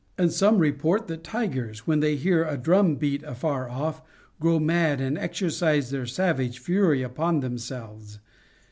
[0.17, 4.01] And some report that tigers, when they hear a drum beat afar off,
[4.39, 8.17] grow mad and exercise their savage fury upon themselves.